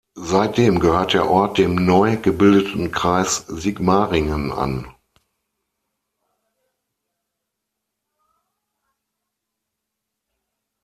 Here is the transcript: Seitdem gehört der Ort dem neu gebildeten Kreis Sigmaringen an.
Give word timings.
Seitdem 0.17 0.79
gehört 0.79 1.13
der 1.13 1.29
Ort 1.29 1.59
dem 1.59 1.75
neu 1.75 2.17
gebildeten 2.17 2.91
Kreis 2.91 3.45
Sigmaringen 3.47 4.51
an. 4.51 4.91